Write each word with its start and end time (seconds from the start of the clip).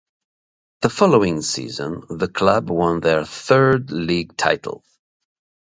The 0.81 0.89
following 0.89 1.43
season 1.43 2.01
the 2.09 2.27
club 2.27 2.71
won 2.71 3.01
their 3.01 3.23
third 3.23 3.91
league 3.91 4.35
title. 4.35 4.83